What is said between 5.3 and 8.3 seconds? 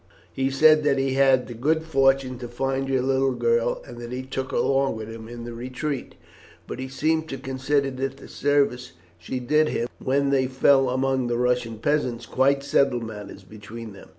the retreat; but he seemed to consider that the